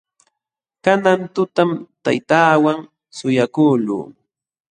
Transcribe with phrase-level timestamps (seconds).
[0.83, 1.69] Kanan tutam
[2.03, 2.79] taytaawan
[3.17, 4.03] suyakuqluu.